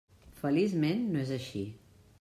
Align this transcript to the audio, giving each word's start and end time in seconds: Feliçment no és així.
Feliçment 0.39 1.05
no 1.13 1.23
és 1.27 1.37
així. 1.39 1.65